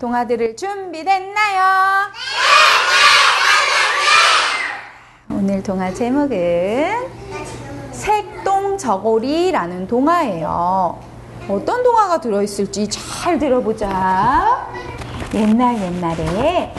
동화 0.00 0.26
들을 0.26 0.56
준비됐나요? 0.56 2.10
오늘 5.30 5.62
동화 5.62 5.92
제목은 5.92 7.06
색동저고리라는 7.92 9.86
동화예요. 9.86 10.98
어떤 11.50 11.82
동화가 11.82 12.18
들어있을지 12.18 12.88
잘 12.88 13.38
들어보자. 13.38 14.70
옛날 15.34 15.78
옛날에 15.78 16.74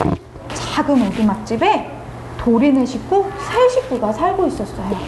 작은 0.54 1.00
오두막집에 1.06 1.92
도리네 2.38 2.84
식구 2.84 3.30
세 3.38 3.68
식구가 3.68 4.12
살고 4.14 4.48
있었어요. 4.48 4.98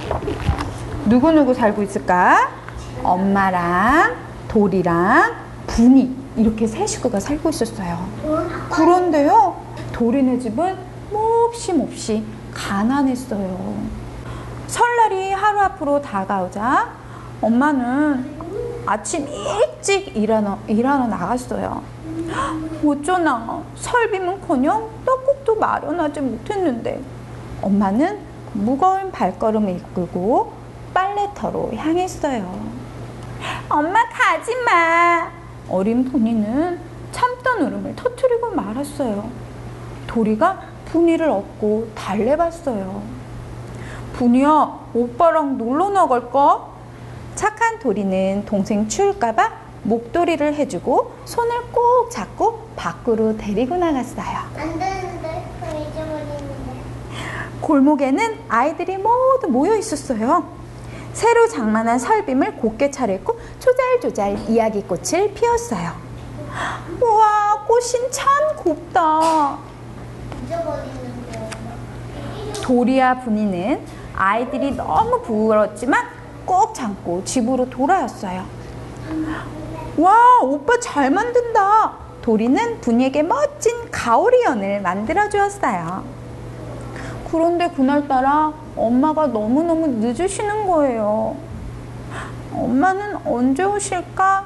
누구누구 1.06 1.52
살고 1.52 1.82
있을까? 1.82 2.48
엄마랑 3.02 4.14
도리랑 4.46 5.34
분이 5.66 6.23
이렇게 6.36 6.66
세 6.66 6.86
식구가 6.86 7.20
살고 7.20 7.48
있었어요. 7.50 8.08
그런데요, 8.70 9.56
도리네 9.92 10.38
집은 10.38 10.76
몹시 11.12 11.72
몹시 11.72 12.24
가난했어요. 12.52 13.76
설날이 14.66 15.32
하루 15.32 15.60
앞으로 15.60 16.02
다가오자 16.02 16.90
엄마는 17.40 18.34
아침 18.86 19.28
일찍 19.28 20.16
일하러, 20.16 20.58
일하러 20.66 21.06
나갔어요. 21.06 21.82
어쩌나 22.84 23.62
설비는커녕 23.76 24.90
떡국도 25.06 25.56
마련하지 25.56 26.20
못했는데 26.20 27.00
엄마는 27.62 28.18
무거운 28.52 29.10
발걸음을 29.10 29.70
이끌고 29.76 30.52
빨래터로 30.92 31.72
향했어요. 31.76 32.58
엄마 33.68 34.00
가지 34.08 34.54
마. 34.64 35.43
어린 35.68 36.04
분이는 36.04 36.78
참던 37.12 37.62
울음을 37.62 37.96
터뜨리고 37.96 38.50
말았어요. 38.50 39.30
도리가 40.06 40.62
분이를 40.86 41.28
업고 41.28 41.88
달래봤어요. 41.94 43.02
분이야, 44.14 44.80
오빠랑 44.94 45.58
놀러 45.58 45.90
나갈까? 45.90 46.68
착한 47.34 47.78
도리는 47.80 48.44
동생 48.46 48.86
추울까봐 48.88 49.64
목도리를 49.82 50.54
해주고 50.54 51.12
손을 51.24 51.72
꼭 51.72 52.10
잡고 52.10 52.68
밖으로 52.76 53.36
데리고 53.36 53.76
나갔어요. 53.76 54.24
안 54.56 54.78
되는데 54.78 55.44
그럼 55.60 55.76
잊어버리는데 55.82 56.80
골목에는 57.60 58.38
아이들이 58.48 58.96
모두 58.98 59.48
모여 59.48 59.76
있었어요. 59.76 60.44
새로 61.14 61.46
장만한 61.48 61.98
설빔을 61.98 62.56
곱게 62.56 62.90
차렸고 62.90 63.38
조잘조잘 63.60 64.50
이야기꽃을 64.50 65.32
피웠어요. 65.32 65.92
우와, 67.00 67.64
꽃이 67.66 68.10
참 68.10 68.26
곱다. 68.56 69.58
도리와 72.62 73.20
분이는 73.20 73.80
아이들이 74.14 74.72
너무 74.72 75.22
부끄럽지만 75.22 76.06
꼭 76.44 76.74
참고 76.74 77.22
집으로 77.24 77.70
돌아왔어요. 77.70 78.44
와, 79.96 80.14
오빠 80.42 80.78
잘 80.80 81.10
만든다. 81.10 81.92
도리는 82.22 82.80
분이에게 82.80 83.22
멋진 83.22 83.90
가오리 83.90 84.42
연을 84.44 84.80
만들어 84.80 85.28
주었어요. 85.28 86.04
그런데 87.34 87.68
그날따라 87.68 88.52
엄마가 88.76 89.26
너무너무 89.26 89.88
늦으시는 89.88 90.68
거예요. 90.68 91.34
엄마는 92.54 93.16
언제 93.26 93.64
오실까? 93.64 94.44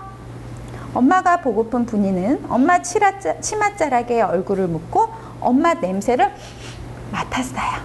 엄마가 0.94 1.42
보고픈 1.42 1.84
분이는 1.84 2.46
엄마 2.48 2.78
치라자- 2.80 3.42
치맛자락에 3.42 4.22
얼굴을 4.22 4.68
묻고 4.68 5.06
엄마 5.38 5.74
냄새를 5.74 6.32
맡았어요. 7.12 7.82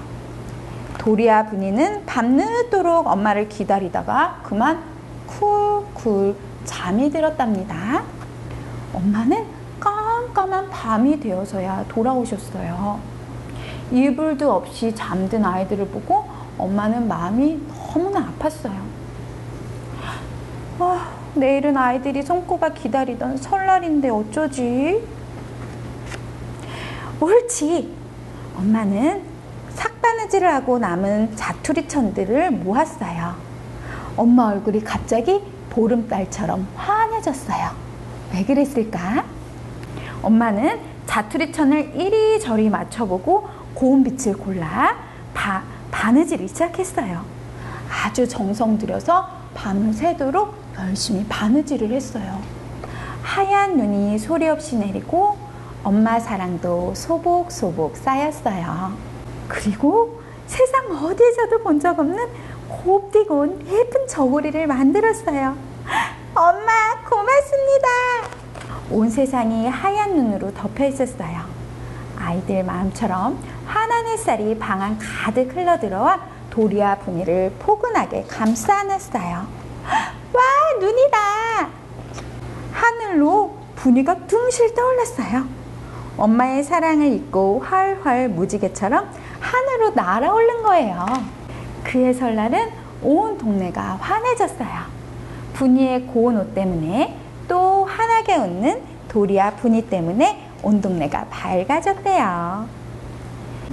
도리와 1.00 1.48
분이는 1.48 2.06
밤늦도록 2.06 3.06
엄마를 3.06 3.50
기다리다가 3.50 4.40
그만 4.44 4.82
쿨쿨 5.28 6.34
잠이 6.64 7.10
들었답니다. 7.12 8.04
엄마는 8.94 9.46
깜깜한 9.82 10.70
밤이 10.70 11.20
되어서야 11.20 11.84
돌아오셨어요. 11.90 13.13
이불도 13.92 14.52
없이 14.52 14.94
잠든 14.96 15.46
아이들을 15.46 15.88
보고 15.88 16.26
엄마는 16.58 17.08
마음이 17.08 17.60
너무나 17.94 18.32
아팠어요. 18.32 18.78
아, 20.80 21.12
내일은 21.36 21.78
아이들이 21.78 22.22
손꼽아 22.22 22.70
기다리던 22.70 23.38
설날인데 23.38 24.10
어쩌지? 24.10 25.04
옳지. 27.20 27.94
엄마는 28.58 29.24
삭바느질을 29.74 30.54
하고 30.54 30.78
남은 30.78 31.36
자투리 31.36 31.88
천들을 31.88 32.52
모았어요. 32.52 33.36
엄마 34.16 34.48
얼굴이 34.50 34.84
갑자기 34.84 35.42
보름달처럼 35.70 36.68
환해졌어요. 36.76 37.72
왜 38.34 38.44
그랬을까? 38.44 39.26
엄마는 40.22 40.80
자투리 41.06 41.52
천을 41.52 41.96
이리저리 41.96 42.70
맞춰보고 42.70 43.48
고운 43.74 44.04
빛을 44.04 44.38
골라 44.38 44.96
바, 45.34 45.64
바느질을 45.92 46.48
시작했어요. 46.48 47.24
아주 48.06 48.28
정성 48.28 48.78
들여서 48.78 49.28
밤을 49.54 49.94
새도록 49.94 50.56
열심히 50.80 51.26
바느질을 51.28 51.92
했어요. 51.92 52.42
하얀 53.22 53.78
눈이 53.78 54.20
소리 54.20 54.48
없이 54.48 54.76
내리고 54.76 55.38
엄마 55.84 56.20
사랑도 56.20 56.94
소복소복 56.96 57.98
쌓였어요. 57.98 58.94
그리고 59.48 60.22
세상 60.48 60.92
어디에서도 60.92 61.60
본 61.64 61.80
적 61.80 62.00
없는 62.00 62.28
곱디고 62.70 63.60
예쁜 63.68 64.08
저고리를 64.08 64.66
만들었어요. 64.68 65.56
엄마, 66.36 66.72
고맙습니다. 67.08 67.88
온 68.90 69.10
세상이 69.10 69.68
하얀 69.68 70.16
눈으로 70.16 70.54
덮여 70.54 70.86
있었어요. 70.88 71.42
아이들 72.18 72.64
마음처럼 72.64 73.38
환한 73.94 74.08
햇살이 74.08 74.58
방 74.58 74.82
안 74.82 74.98
가득 74.98 75.56
흘러들어와 75.56 76.20
도리와 76.50 76.96
분이를 76.96 77.54
포근하게 77.60 78.24
감싸 78.28 78.80
안았어요. 78.80 79.46
와, 80.34 80.42
눈이다! 80.80 81.18
하늘로 82.72 83.56
분이가 83.76 84.26
둥실 84.26 84.74
떠올랐어요. 84.74 85.46
엄마의 86.18 86.64
사랑을 86.64 87.14
잊고 87.14 87.60
활활 87.60 88.30
무지개처럼 88.30 89.12
하늘로 89.40 89.92
날아오른 89.92 90.64
거예요. 90.64 91.06
그의 91.84 92.16
설날은 92.16 92.72
온 93.04 93.38
동네가 93.38 93.98
환해졌어요. 94.02 94.82
분이의 95.54 96.08
고운 96.08 96.38
옷 96.38 96.56
때문에 96.56 97.16
또 97.48 97.86
환하게 97.86 98.38
웃는 98.38 98.82
도리와 99.10 99.52
분이 99.52 99.84
때문에 99.88 100.50
온 100.64 100.82
동네가 100.82 101.26
밝아졌대요. 101.30 102.83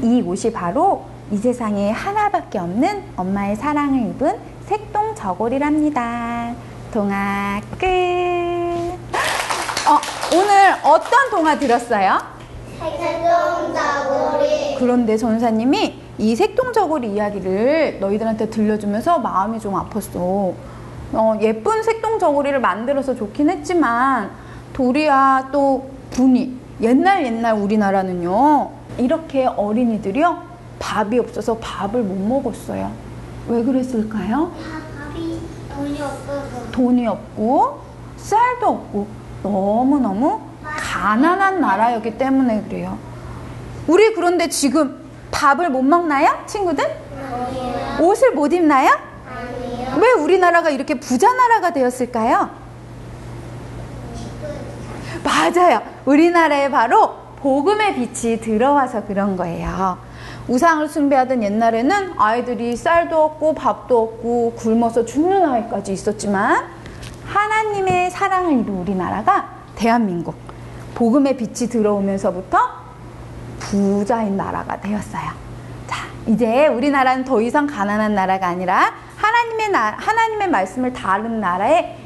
이 0.02 0.22
옷이 0.22 0.52
바로 0.52 1.04
이 1.30 1.36
세상에 1.36 1.90
하나밖에 1.90 2.58
없는 2.58 3.02
엄마의 3.16 3.56
사랑을 3.56 4.08
입은 4.10 4.38
색동 4.66 5.14
저고리랍니다. 5.14 6.54
동화 6.92 7.60
끝. 7.78 7.86
어, 9.86 10.00
오늘 10.34 10.72
어떤 10.84 11.30
동화 11.30 11.58
들었어요? 11.58 12.18
색동자고리 12.98 14.76
그런데 14.78 15.16
전사님이 15.16 16.00
이 16.18 16.36
색동 16.36 16.72
저고리 16.72 17.12
이야기를 17.12 17.98
너희들한테 18.00 18.48
들려주면서 18.48 19.18
마음이 19.18 19.60
좀 19.60 19.74
아팠어. 19.74 20.54
어, 21.12 21.34
예쁜 21.40 21.82
색동 21.82 22.18
저고리를 22.18 22.58
만들어서 22.60 23.14
좋긴 23.14 23.50
했지만 23.50 24.30
도리야 24.72 25.48
또 25.52 25.90
분이 26.10 26.58
옛날 26.80 27.24
옛날 27.26 27.54
우리나라는요 27.54 28.79
이렇게 29.00 29.46
어린이들이요 29.46 30.50
밥이 30.78 31.18
없어서 31.18 31.56
밥을 31.58 32.02
못 32.02 32.14
먹었어요. 32.16 32.92
왜 33.48 33.62
그랬을까요? 33.62 34.52
다 34.52 35.08
밥이 35.08 35.40
돈이 35.74 36.02
없어서 36.02 36.70
돈이 36.70 37.06
없고 37.06 37.80
쌀도 38.16 38.66
없고 38.68 39.06
너무너무 39.42 40.40
가난한 40.62 41.60
나라였기 41.60 42.18
때문에 42.18 42.62
그래요. 42.64 42.98
우리 43.86 44.14
그런데 44.14 44.48
지금 44.48 45.00
밥을 45.30 45.70
못 45.70 45.82
먹나요? 45.82 46.44
친구들? 46.46 46.84
아니에요 46.84 47.96
옷을 48.00 48.32
못 48.32 48.52
입나요? 48.52 48.90
아니에요 49.28 49.96
왜 49.96 50.12
우리나라가 50.12 50.70
이렇게 50.70 50.94
부자 51.00 51.32
나라가 51.32 51.72
되었을까요? 51.72 52.50
맞아요. 55.24 55.80
우리나라에 56.04 56.70
바로 56.70 57.19
복음의 57.42 57.94
빛이 57.94 58.40
들어와서 58.40 59.04
그런 59.06 59.36
거예요. 59.36 59.98
우상을 60.48 60.88
숭배하던 60.88 61.42
옛날에는 61.42 62.14
아이들이 62.18 62.76
쌀도 62.76 63.22
없고 63.22 63.54
밥도 63.54 64.02
없고 64.02 64.54
굶어서 64.56 65.04
죽는 65.04 65.48
아이까지 65.48 65.92
있었지만 65.92 66.66
하나님의 67.26 68.10
사랑을 68.10 68.52
이룬 68.52 68.78
우리나라가 68.78 69.48
대한민국 69.76 70.34
복음의 70.94 71.36
빛이 71.36 71.70
들어오면서부터 71.70 72.58
부자인 73.58 74.36
나라가 74.36 74.80
되었어요. 74.80 75.30
자, 75.86 76.06
이제 76.26 76.66
우리나라는 76.66 77.24
더 77.24 77.40
이상 77.40 77.66
가난한 77.66 78.14
나라가 78.14 78.48
아니라 78.48 78.92
하나님의 79.16 79.70
나, 79.70 79.94
하나님의 79.96 80.48
말씀을 80.48 80.92
다른 80.92 81.40
나라에 81.40 81.96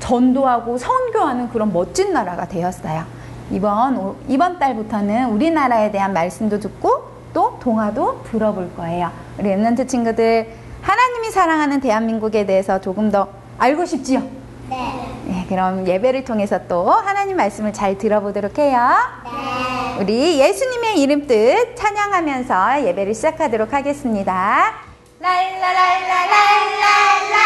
전도하고 0.00 0.78
선교하는 0.78 1.50
그런 1.50 1.72
멋진 1.72 2.12
나라가 2.12 2.48
되었어요. 2.48 3.21
이번 3.50 3.96
오- 3.98 4.16
이번 4.28 4.58
달부터는 4.58 5.30
우리나라에 5.30 5.90
대한 5.90 6.12
말씀도 6.12 6.60
듣고 6.60 7.10
또 7.34 7.58
동화도 7.60 8.22
들어볼 8.30 8.74
거예요. 8.76 9.10
우리 9.38 9.48
랩런트 9.50 9.88
친구들 9.88 10.46
하나님이 10.82 11.30
사랑하는 11.30 11.80
대한민국에 11.80 12.46
대해서 12.46 12.80
조금 12.80 13.10
더 13.10 13.28
알고 13.58 13.84
싶지요? 13.84 14.20
네. 14.68 15.08
네, 15.26 15.44
그럼 15.48 15.86
예배를 15.86 16.24
통해서 16.24 16.58
또 16.68 16.90
하나님 16.90 17.36
말씀을 17.36 17.72
잘 17.72 17.98
들어보도록 17.98 18.58
해요. 18.58 18.88
네. 19.24 20.02
우리 20.02 20.38
예수님의 20.40 21.00
이름 21.00 21.26
뜻 21.26 21.74
찬양하면서 21.76 22.86
예배를 22.86 23.14
시작하도록 23.14 23.72
하겠습니다. 23.72 24.72
랄라랄라랄랄라 25.20 27.36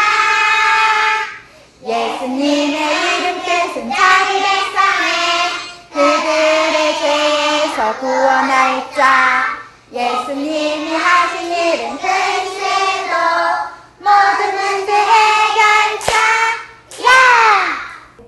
예수님의 1.85 2.77
이름 3.19 3.39
뜻은 3.43 3.89
백성을 3.89 4.66
그들의 5.97 6.99
죄에서 6.99 7.99
구원할 7.99 8.93
자. 8.93 9.57
예수님이 9.91 10.93
하신 10.95 11.51
일은 11.51 11.97
근신도. 11.97 13.15
모든 13.97 14.55
문제 14.55 14.93
해결자. 14.93 16.13
야! 17.03 17.09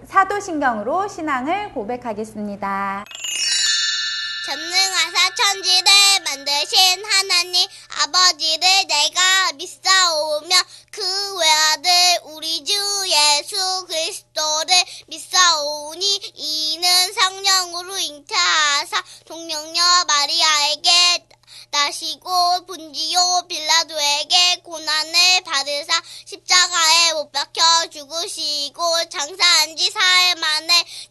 사도신경으로 0.09 1.07
신앙을 1.09 1.71
고백하겠습니다. 1.73 3.05
전능하사 4.47 5.35
천지를 5.35 5.91
만드신 6.25 7.05
하나님 7.05 7.69
아버지를 8.01 8.67
내가 8.87 9.51
믿사오며 9.53 10.55
그 10.99 11.37
외아들 11.37 11.91
우리 12.25 12.61
주 12.65 12.73
예수 13.07 13.85
그리스도를 13.87 14.75
믿사오니 15.07 16.33
이는 16.35 17.13
성령으로 17.13 17.97
잉태하사 17.97 19.01
동령녀 19.25 19.81
마리아에게 20.05 20.89
나시고 21.71 22.65
본지요 22.65 23.45
빌라도에게 23.47 24.57
고난을 24.63 25.43
받으사 25.45 26.01
십자가에 26.25 27.13
못 27.13 27.31
박혀 27.31 27.61
죽으시고 27.91 29.09
장사한 29.09 29.77
지 29.77 29.89
사흘 29.91 30.35
만에 30.35 30.68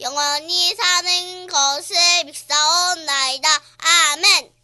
영원히 0.00 0.74
사는 0.74 1.46
것을 1.46 1.96
믿사옵나이다. 2.24 3.48
아멘. 4.12 4.55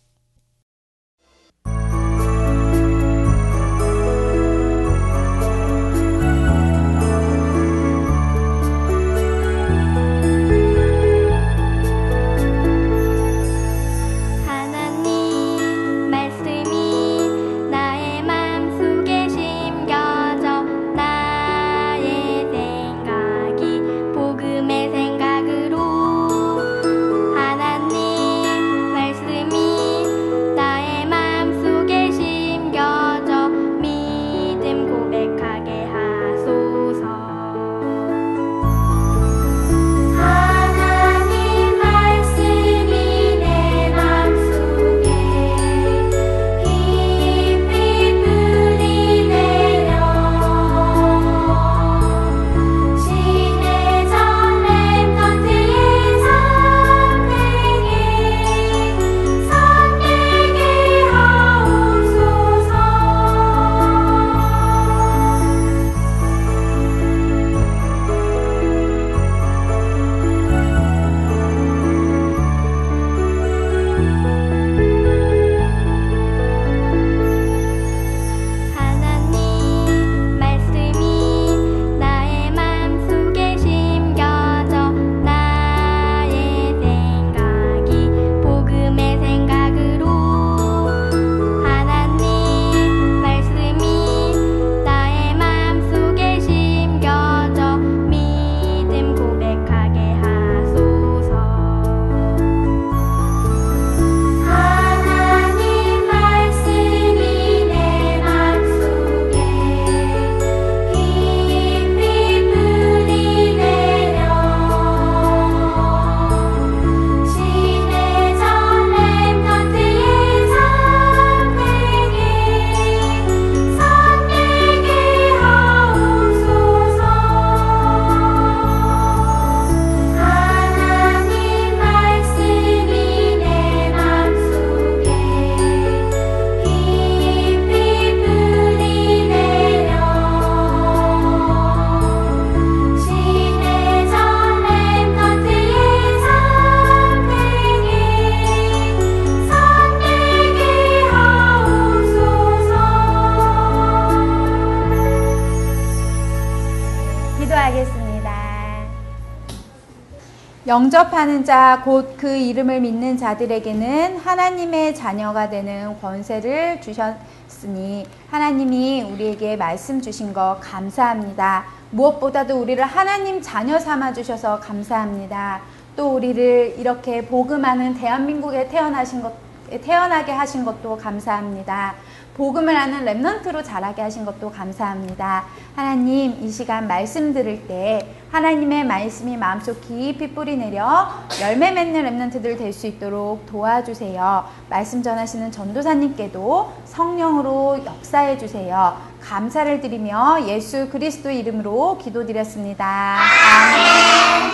영접하는 160.72 161.44
자, 161.44 161.82
곧 161.84 162.16
그 162.16 162.34
이름을 162.34 162.80
믿는 162.80 163.18
자들에게는 163.18 164.16
하나님의 164.16 164.94
자녀가 164.94 165.50
되는 165.50 166.00
권세를 166.00 166.80
주셨, 166.80 167.14
주셨으니 167.62 168.06
하나님이 168.30 169.02
우리에게 169.02 169.56
말씀 169.56 170.00
주신 170.00 170.32
거 170.32 170.58
감사합니다. 170.62 171.64
무엇보다도 171.90 172.58
우리를 172.58 172.82
하나님 172.82 173.42
자녀 173.42 173.78
삼아 173.78 174.14
주셔서 174.14 174.60
감사합니다. 174.60 175.60
또 175.94 176.14
우리를 176.14 176.76
이렇게 176.78 177.26
복음하는 177.26 177.92
대한민국에 177.94 178.68
태어나신 178.68 179.20
것 179.20 179.51
태어나게 179.80 180.32
하신 180.32 180.64
것도 180.64 180.96
감사합니다. 180.96 181.94
복음을 182.34 182.74
아는 182.74 183.04
랩넌트로 183.04 183.62
자라게 183.62 184.00
하신 184.02 184.24
것도 184.24 184.50
감사합니다. 184.50 185.44
하나님, 185.76 186.42
이 186.42 186.50
시간 186.50 186.88
말씀 186.88 187.34
들을 187.34 187.66
때 187.66 188.14
하나님의 188.30 188.84
말씀이 188.84 189.36
마음속 189.36 189.82
깊이 189.82 190.32
뿌리 190.32 190.56
내려 190.56 191.10
열매 191.42 191.70
맺는 191.70 192.02
랩넌트들 192.30 192.56
될 192.56 192.72
수 192.72 192.86
있도록 192.86 193.44
도와주세요. 193.46 194.46
말씀 194.70 195.02
전하시는 195.02 195.52
전도사님께도 195.52 196.72
성령으로 196.86 197.84
역사해 197.84 198.38
주세요. 198.38 198.96
감사를 199.20 199.82
드리며 199.82 200.46
예수 200.46 200.88
그리스도 200.88 201.30
이름으로 201.30 201.98
기도드렸습니다. 201.98 203.18
아멘. 203.18 204.52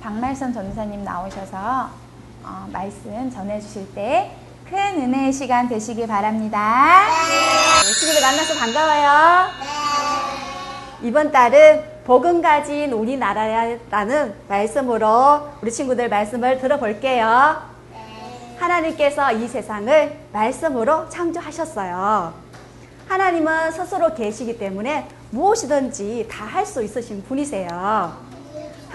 박말선 0.00 0.52
전도사님 0.52 1.02
나오셔서 1.02 2.05
어, 2.46 2.66
말씀 2.72 3.30
전해주실 3.30 3.94
때 3.94 4.30
큰 4.68 4.76
은혜의 5.00 5.32
시간 5.32 5.68
되시기 5.68 6.08
바랍니다. 6.08 7.04
네, 7.28 7.92
친구들 8.00 8.20
만나서 8.20 8.54
반가워요. 8.58 9.46
이번 11.02 11.30
달은 11.30 11.84
복음 12.04 12.42
가진 12.42 12.90
우리나라라는 12.92 14.34
말씀으로 14.48 15.50
우리 15.62 15.70
친구들 15.70 16.08
말씀을 16.08 16.58
들어볼게요. 16.58 17.62
하나님께서 18.58 19.30
이 19.30 19.46
세상을 19.46 20.18
말씀으로 20.32 21.08
창조하셨어요. 21.10 22.34
하나님은 23.06 23.70
스스로 23.70 24.14
계시기 24.14 24.58
때문에 24.58 25.06
무엇이든지 25.30 26.26
다 26.28 26.44
할 26.44 26.66
수 26.66 26.82
있으신 26.82 27.22
분이세요. 27.22 28.25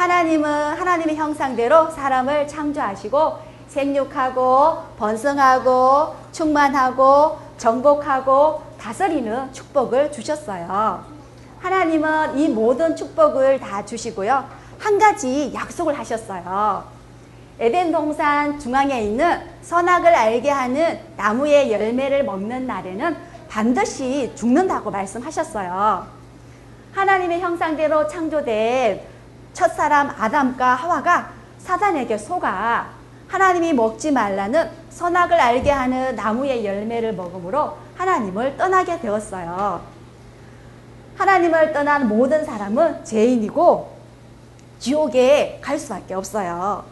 하나님은 0.01 0.50
하나님의 0.50 1.15
형상대로 1.15 1.91
사람을 1.91 2.48
창조하시고 2.48 3.38
생육하고 3.67 4.77
번성하고 4.98 6.15
충만하고 6.31 7.38
정복하고 7.60 8.63
다스리는 8.79 9.53
축복을 9.53 10.12
주셨어요. 10.12 11.05
하나님은 11.60 12.39
이 12.39 12.50
모든 12.50 12.96
축복을 12.96 13.60
다 13.60 13.86
주시고요. 13.86 14.43
한 14.79 14.98
가지 14.98 15.53
약속을 15.53 16.00
하셨어요. 16.00 16.84
에덴 17.60 17.91
동산 17.91 18.58
중앙에 18.60 19.03
있는 19.03 19.39
선악을 19.62 20.15
알게 20.15 20.50
하는 20.50 21.00
나무의 21.15 21.72
열매를 21.72 22.24
먹는 22.24 22.65
날에는 22.65 23.15
반드시 23.48 24.31
죽는다고 24.34 24.89
말씀하셨어요. 24.89 26.08
하나님의 26.91 27.39
형상대로 27.39 28.08
창조된 28.08 29.11
첫사람 29.53 30.10
아담과 30.17 30.75
하와가 30.75 31.31
사단에게 31.60 32.17
속아 32.17 32.88
하나님이 33.27 33.74
먹지 33.74 34.12
말라는 34.12 34.70
선악을 34.89 35.39
알게 35.39 35.72
하는 35.72 36.15
나무의 36.15 36.65
열매를 36.65 37.13
먹음으로 37.13 37.77
하나님을 37.96 38.58
떠나게 38.58 39.00
되었어요. 39.00 39.81
하나님을 41.17 41.72
떠난 41.72 42.08
모든 42.08 42.43
사람은 42.43 43.05
죄인이고 43.05 43.96
지옥에 44.79 45.60
갈 45.62 45.77
수밖에 45.77 46.13
없어요. 46.13 46.84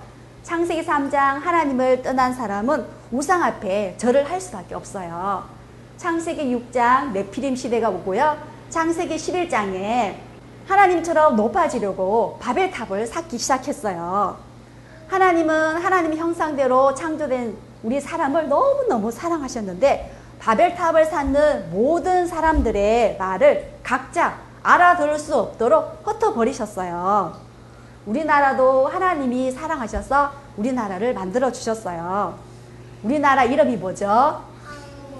창세기 0.44 0.86
3장 0.86 1.42
하나님을 1.42 2.02
떠난 2.04 2.34
사람은 2.34 2.86
우상 3.12 3.44
앞에 3.44 3.96
절을 3.98 4.30
할 4.30 4.40
수밖에 4.40 4.76
없어요. 4.76 5.44
창세기 5.98 6.56
6장 6.56 7.12
네피림 7.12 7.56
시대가 7.56 7.90
오고요. 7.90 8.38
창세기 8.70 9.16
11장에 9.16 10.29
하나님처럼 10.70 11.36
높아지려고 11.36 12.38
바벨탑을 12.40 13.08
쌓기 13.08 13.40
시작했어요. 13.40 14.38
하나님은 15.08 15.78
하나님의 15.78 16.20
형상대로 16.20 16.94
창조된 16.94 17.58
우리 17.82 18.00
사람을 18.00 18.48
너무너무 18.48 19.10
사랑하셨는데 19.10 20.14
바벨탑을 20.38 21.06
쌓는 21.06 21.72
모든 21.72 22.28
사람들의 22.28 23.18
말을 23.18 23.74
각자 23.82 24.38
알아들을 24.62 25.18
수 25.18 25.36
없도록 25.36 26.04
흩어버리셨어요. 26.06 27.34
우리나라도 28.06 28.88
하나님이 28.88 29.52
사랑하셔서 29.52 30.32
우리나라를 30.58 31.16
만들어 31.16 31.52
주셨어요. 31.52 32.38
우리나라 33.02 33.44
이름이 33.44 33.78
뭐죠? 33.78 34.44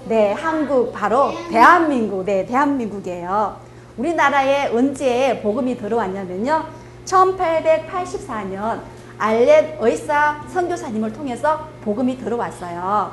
네, 0.04 0.32
한국 0.32 0.92
바로 0.92 1.32
대한민국, 1.50 2.24
네, 2.24 2.46
대한민국이에요. 2.46 3.69
우리나라에 4.00 4.68
언제 4.68 5.38
복음이 5.42 5.76
들어왔냐면요. 5.76 6.64
1884년 7.04 8.80
알렛 9.18 9.76
의사 9.78 10.42
선교사님을 10.48 11.12
통해서 11.12 11.68
복음이 11.82 12.16
들어왔어요. 12.16 13.12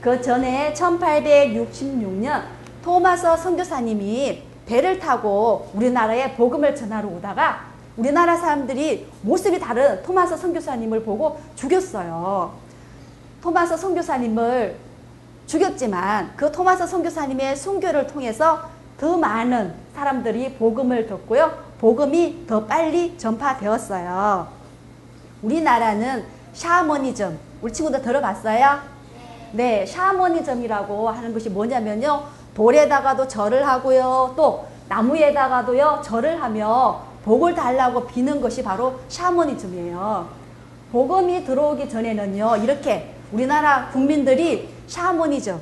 그 0.00 0.20
전에 0.20 0.74
1866년 0.74 2.42
토마서 2.82 3.36
선교사님이 3.36 4.42
배를 4.66 4.98
타고 4.98 5.70
우리나라에 5.74 6.34
복음을 6.34 6.74
전하러 6.74 7.08
오다가 7.08 7.66
우리나라 7.96 8.36
사람들이 8.36 9.06
모습이 9.22 9.60
다른 9.60 10.02
토마서 10.02 10.36
선교사님을 10.36 11.04
보고 11.04 11.40
죽였어요. 11.54 12.52
토마서 13.40 13.76
선교사님을 13.76 14.76
죽였지만 15.46 16.32
그 16.34 16.50
토마스 16.50 16.84
선교사님의 16.88 17.54
순교를 17.56 18.08
통해서 18.08 18.68
더 18.98 19.16
많은 19.16 19.74
사람들이 19.94 20.54
복음을 20.54 21.06
듣고요. 21.06 21.52
복음이 21.78 22.46
더 22.46 22.64
빨리 22.64 23.16
전파되었어요. 23.18 24.48
우리나라는 25.42 26.24
샤머니즘, 26.54 27.38
우리 27.60 27.72
친구들 27.72 28.00
들어봤어요? 28.00 28.78
네, 29.52 29.84
샤머니즘이라고 29.84 31.10
하는 31.10 31.32
것이 31.32 31.50
뭐냐면요. 31.50 32.24
돌에다가도 32.54 33.28
절을 33.28 33.66
하고요. 33.66 34.32
또 34.34 34.66
나무에다가도요. 34.88 36.00
절을 36.02 36.42
하며 36.42 37.02
복을 37.24 37.54
달라고 37.54 38.06
비는 38.06 38.40
것이 38.40 38.62
바로 38.62 39.00
샤머니즘이에요. 39.08 40.28
복음이 40.90 41.44
들어오기 41.44 41.88
전에는요. 41.90 42.56
이렇게 42.58 43.14
우리나라 43.32 43.88
국민들이 43.88 44.68
샤머니즘 44.86 45.60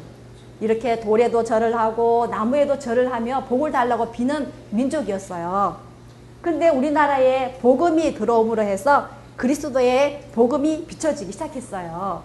이렇게 0.61 1.01
돌에도 1.01 1.45
절을 1.45 1.77
하고 1.77 2.27
나무에도 2.31 2.79
절을 2.79 3.13
하며 3.13 3.45
복을 3.45 3.73
달라고 3.73 4.13
비는 4.13 4.51
민족이었어요. 4.71 5.77
근데 6.41 6.69
우리나라에 6.69 7.55
복음이 7.59 8.15
들어옴으로 8.15 8.63
해서 8.63 9.09
그리스도의 9.37 10.29
복음이 10.33 10.87
비춰지기 10.87 11.33
시작했어요. 11.33 12.23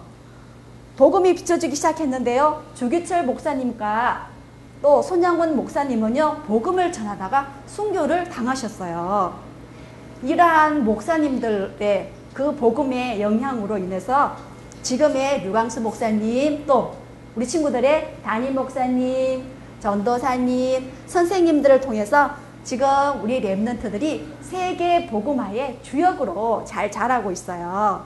복음이 0.96 1.34
비춰지기 1.34 1.74
시작했는데요. 1.74 2.62
주기철 2.74 3.24
목사님과 3.24 4.28
또 4.82 5.02
손양문 5.02 5.56
목사님은요. 5.56 6.42
복음을 6.46 6.92
전하다가 6.92 7.48
순교를 7.66 8.28
당하셨어요. 8.28 9.34
이러한 10.22 10.84
목사님들의 10.84 12.12
그 12.34 12.54
복음의 12.54 13.20
영향으로 13.20 13.78
인해서 13.78 14.36
지금의 14.82 15.42
류광수 15.42 15.80
목사님 15.80 16.64
또 16.66 16.94
우리 17.36 17.46
친구들의 17.46 18.16
담임 18.24 18.56
목사님, 18.56 19.44
전도사님, 19.78 20.90
선생님들을 21.06 21.80
통해서 21.80 22.30
지금 22.64 22.88
우리 23.22 23.40
랩런트들이 23.40 24.24
세계 24.40 25.06
복음화의 25.06 25.78
주역으로 25.82 26.64
잘 26.66 26.90
자라고 26.90 27.30
있어요. 27.30 28.04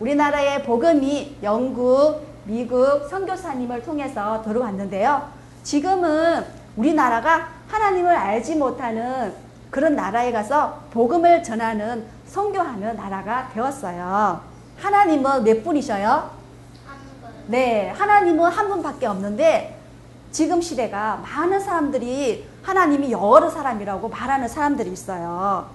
우리나라의 0.00 0.64
복음이 0.64 1.36
영국, 1.44 2.26
미국 2.44 3.08
선교사님을 3.08 3.84
통해서 3.84 4.42
들어왔는데요. 4.42 5.28
지금은 5.62 6.44
우리나라가 6.76 7.48
하나님을 7.68 8.14
알지 8.14 8.56
못하는 8.56 9.32
그런 9.70 9.94
나라에 9.94 10.32
가서 10.32 10.80
복음을 10.90 11.44
전하는 11.44 12.04
선교하는 12.26 12.96
나라가 12.96 13.48
되었어요. 13.54 14.40
하나님은 14.76 15.44
몇 15.44 15.62
분이셔요? 15.62 16.39
네, 17.50 17.88
하나님은 17.88 18.48
한 18.48 18.68
분밖에 18.68 19.06
없는데 19.06 19.76
지금 20.30 20.62
시대가 20.62 21.16
많은 21.16 21.58
사람들이 21.58 22.46
하나님이 22.62 23.10
여러 23.10 23.50
사람이라고 23.50 24.08
말하는 24.08 24.46
사람들이 24.46 24.92
있어요. 24.92 25.66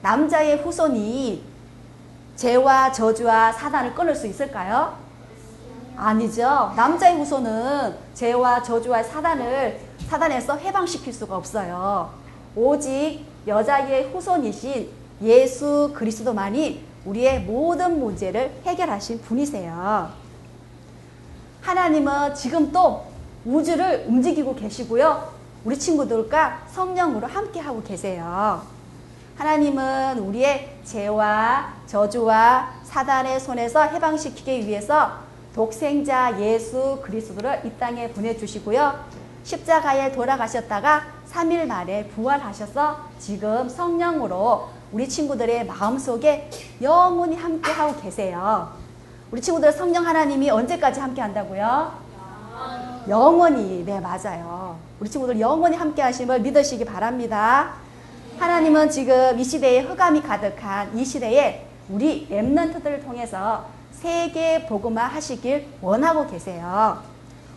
남자의 0.00 0.62
후손이 0.62 1.44
죄와 2.36 2.92
저주와 2.92 3.52
사단을 3.52 3.94
끊을 3.94 4.14
수 4.14 4.26
있을까요? 4.28 4.96
아니죠. 5.94 6.72
남자의 6.74 7.18
후손은 7.18 7.96
죄와 8.14 8.62
저주와 8.62 9.02
사단을 9.02 9.78
사단에서 10.08 10.56
해방시킬 10.56 11.12
수가 11.12 11.36
없어요. 11.36 12.14
오직 12.56 13.26
여자의 13.46 14.10
후손이신 14.10 14.88
예수 15.20 15.92
그리스도만이 15.94 16.82
우리의 17.04 17.40
모든 17.40 18.00
문제를 18.00 18.62
해결하신 18.64 19.20
분이세요. 19.20 20.19
하나님은 21.70 22.34
지금 22.34 22.72
또 22.72 23.06
우주를 23.44 24.06
움직이고 24.08 24.56
계시고요. 24.56 25.32
우리 25.64 25.78
친구들과 25.78 26.62
성령으로 26.72 27.28
함께 27.28 27.60
하고 27.60 27.80
계세요. 27.80 28.60
하나님은 29.36 30.18
우리의 30.18 30.78
죄와 30.84 31.74
저주와 31.86 32.72
사단의 32.82 33.38
손에서 33.38 33.82
해방시키기 33.84 34.66
위해서 34.66 35.12
독생자 35.54 36.40
예수 36.40 36.98
그리스도를 37.04 37.60
이 37.64 37.70
땅에 37.78 38.10
보내주시고요. 38.10 39.04
십자가에 39.44 40.10
돌아가셨다가 40.10 41.04
3일 41.30 41.66
만에 41.66 42.08
부활하셔서 42.08 42.98
지금 43.20 43.68
성령으로 43.68 44.70
우리 44.90 45.08
친구들의 45.08 45.66
마음속에 45.66 46.50
영원히 46.82 47.36
함께하고 47.36 48.00
계세요. 48.00 48.79
우리 49.30 49.40
친구들 49.40 49.72
성령 49.72 50.06
하나님이 50.06 50.50
언제까지 50.50 51.00
함께 51.00 51.20
한다고요? 51.20 51.92
영원히. 53.08 53.84
네, 53.84 54.00
맞아요. 54.00 54.76
우리 54.98 55.08
친구들 55.08 55.38
영원히 55.40 55.76
함께 55.76 56.02
하심을 56.02 56.40
믿으시기 56.40 56.84
바랍니다. 56.84 57.74
하나님은 58.38 58.90
지금 58.90 59.38
이 59.38 59.44
시대에 59.44 59.80
흑암이 59.80 60.22
가득한 60.22 60.96
이 60.98 61.04
시대에 61.04 61.66
우리 61.88 62.26
랩런트들을 62.30 63.04
통해서 63.04 63.66
세계 63.92 64.66
복음화 64.66 65.04
하시길 65.04 65.66
원하고 65.80 66.26
계세요. 66.28 66.98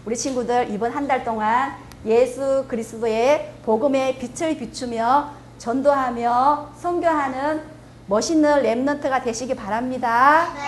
우리 0.06 0.16
친구들 0.16 0.70
이번 0.72 0.92
한 0.92 1.08
달 1.08 1.24
동안 1.24 1.74
예수 2.06 2.66
그리스도의 2.68 3.54
복음의 3.66 4.18
빛을 4.20 4.58
비추며 4.58 5.30
전도하며 5.58 6.70
선교하는 6.78 7.62
멋있는 8.08 8.64
랩런트가 8.64 9.24
되시기 9.24 9.56
바랍니다. 9.56 10.48
네, 10.54 10.62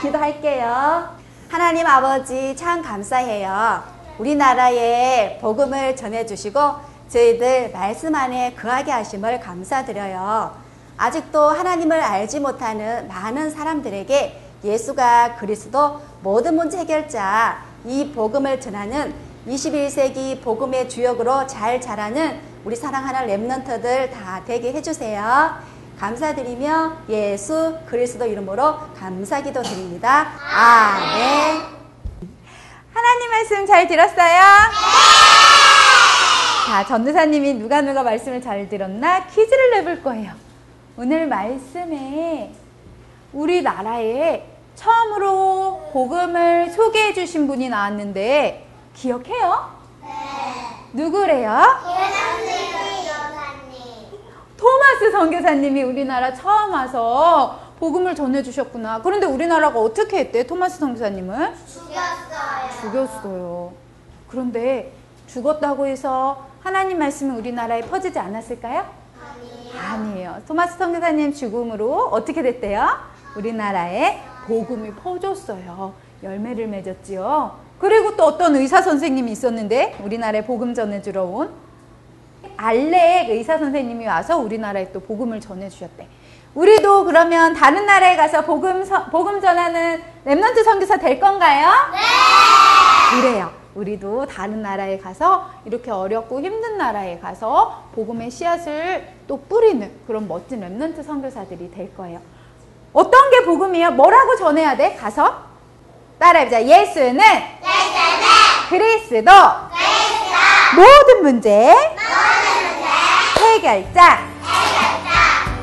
기도할게요. 0.00 1.16
하나님 1.48 1.86
아버지 1.86 2.56
참 2.56 2.82
감사해요. 2.82 3.82
우리나라에 4.18 5.38
복음을 5.40 5.96
전해주시고 5.96 6.60
저희들 7.08 7.70
말씀 7.72 8.14
안에 8.14 8.54
거하게 8.54 8.90
하심을 8.90 9.40
감사드려요. 9.40 10.56
아직도 10.96 11.48
하나님을 11.48 12.00
알지 12.00 12.40
못하는 12.40 13.08
많은 13.08 13.50
사람들에게 13.50 14.40
예수가 14.64 15.36
그리스도 15.36 16.00
모든 16.22 16.54
문제 16.54 16.78
해결자 16.78 17.62
이 17.84 18.12
복음을 18.14 18.60
전하는 18.60 19.14
21세기 19.48 20.40
복음의 20.40 20.88
주역으로 20.88 21.46
잘 21.46 21.80
자라는 21.80 22.40
우리 22.64 22.76
사랑하는 22.76 23.26
랩런터들 23.26 24.12
다 24.12 24.42
되게 24.46 24.72
해주세요. 24.72 25.71
감사드리며 26.02 26.96
예수 27.10 27.78
그리스도 27.86 28.26
이름으로 28.26 28.74
감사기도 28.98 29.62
드립니다. 29.62 30.32
아멘. 30.52 31.62
하나님 32.92 33.30
말씀 33.30 33.64
잘 33.64 33.86
들었어요? 33.86 34.40
자, 36.66 36.84
전도사님이 36.88 37.54
누가 37.54 37.80
누가 37.82 38.02
말씀을 38.02 38.42
잘 38.42 38.68
들었나 38.68 39.28
퀴즈를 39.28 39.70
내볼 39.70 40.02
거예요. 40.02 40.32
오늘 40.96 41.28
말씀에 41.28 42.52
우리나라에 43.32 44.44
처음으로 44.74 45.88
복음을 45.92 46.68
소개해 46.70 47.14
주신 47.14 47.46
분이 47.46 47.68
나왔는데 47.68 48.66
기억해요? 48.96 49.70
네. 50.02 50.08
누구래요? 50.94 51.62
토마스 54.62 55.10
선교사님이 55.10 55.82
우리나라 55.82 56.32
처음 56.32 56.72
와서 56.72 57.58
복음을 57.80 58.14
전해 58.14 58.44
주셨구나. 58.44 59.02
그런데 59.02 59.26
우리나라가 59.26 59.80
어떻게 59.80 60.18
했대? 60.18 60.46
토마스 60.46 60.78
선교사님을? 60.78 61.52
죽였어요. 62.80 63.72
그런데 64.28 64.92
죽었다고 65.26 65.88
해서 65.88 66.46
하나님 66.60 67.00
말씀이 67.00 67.36
우리나라에 67.36 67.80
퍼지지 67.80 68.20
않았을까요? 68.20 68.86
아니에요. 69.76 70.42
토마스 70.46 70.78
선교사님 70.78 71.32
죽음으로 71.34 72.10
어떻게 72.12 72.40
됐대요? 72.40 72.86
우리나라에 73.36 74.20
복음이 74.46 74.92
퍼졌어요. 74.94 75.92
열매를 76.22 76.68
맺었지요. 76.68 77.58
그리고 77.80 78.14
또 78.16 78.26
어떤 78.26 78.54
의사 78.54 78.80
선생님이 78.80 79.32
있었는데 79.32 79.98
우리나라에 80.04 80.44
복음 80.44 80.72
전해주러 80.72 81.24
온 81.24 81.50
알렉 82.56 83.30
의사 83.30 83.58
선생님이 83.58 84.06
와서 84.06 84.36
우리나라에 84.38 84.92
또 84.92 85.00
복음을 85.00 85.40
전해주셨대. 85.40 86.06
우리도 86.54 87.04
그러면 87.06 87.54
다른 87.54 87.86
나라에 87.86 88.14
가서 88.16 88.42
복음 88.42 88.84
서- 88.84 89.06
복음 89.06 89.40
전하는 89.40 90.02
렘넌트 90.24 90.62
선교사 90.64 90.98
될 90.98 91.18
건가요? 91.18 91.68
네. 91.92 93.22
그래요. 93.22 93.50
우리도 93.74 94.26
다른 94.26 94.60
나라에 94.60 94.98
가서 94.98 95.48
이렇게 95.64 95.90
어렵고 95.90 96.40
힘든 96.42 96.76
나라에 96.76 97.18
가서 97.20 97.84
복음의 97.94 98.30
씨앗을 98.30 99.08
또 99.26 99.40
뿌리는 99.48 99.90
그런 100.06 100.28
멋진 100.28 100.60
렘넌트 100.60 101.02
선교사들이 101.02 101.70
될 101.70 101.94
거예요. 101.96 102.20
어떤 102.92 103.30
게 103.30 103.44
복음이에요? 103.44 103.92
뭐라고 103.92 104.36
전해야 104.36 104.76
돼? 104.76 104.94
가서 104.96 105.34
따라해보자. 106.18 106.62
예수는 106.62 107.20
그리스도 108.68 109.30
모든 110.76 111.22
문제 111.22 111.74
해결자 113.52 114.18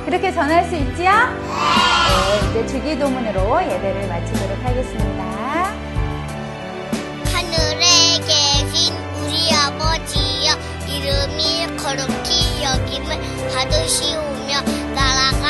그렇게 0.05 0.31
전할 0.31 0.63
수 0.65 0.75
있지요? 0.75 1.11
네, 1.11 2.49
이제 2.49 2.67
주기도문으로 2.67 3.61
예배를 3.63 4.07
마치도록 4.07 4.63
하겠습니다. 4.63 5.23
하늘에 7.33 7.85
계신 8.27 8.93
우리 9.17 9.51
아버지여 9.53 10.53
이름이 10.87 11.77
거룩히 11.77 12.63
여김을 12.63 13.19
받으시오며 13.53 14.61
나라가 14.93 15.48